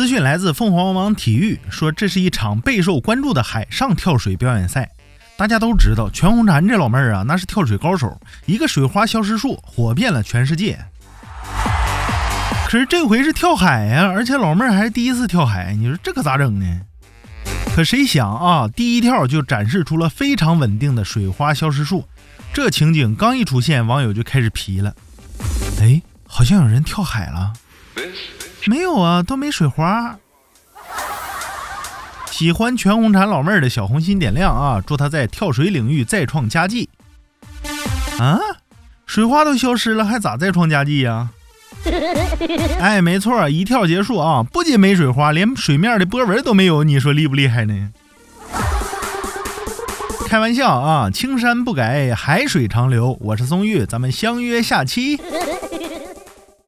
[0.00, 4.88] 资讯来自凤凰网体育，说这是一场备受关注的海上跳水表演赛。
[5.36, 10.82] 大家都知道，全红婵这老妹儿啊，那是跳水高手，一个水花消失术火遍了全世界。
[12.66, 16.80] 可是这回是跳海呀，而且老妹儿还是第一次跳海，你说这可咋整呢？
[17.76, 22.08] 可谁想啊，第一跳就展示出了非常稳定的水花消失术，
[22.54, 24.94] 这情景刚一出现，网友就开始皮了。
[25.78, 27.52] 哎，好像有人跳海了。
[28.66, 30.16] 没有啊，都没水花。
[32.30, 34.82] 喜欢全红婵老妹儿的小红心点亮啊！
[34.86, 36.88] 祝她在跳水领域再创佳绩。
[38.18, 38.38] 啊，
[39.06, 41.30] 水花都消失了，还咋再创佳绩呀？
[42.80, 44.42] 哎，没错，一跳结束啊！
[44.42, 47.90] 不仅没水花，连水面的波纹都没有，你说厉不厉害呢？
[50.28, 51.10] 开玩笑啊！
[51.10, 53.18] 青山不改，海水长流。
[53.20, 55.20] 我是松玉，咱们相约下期。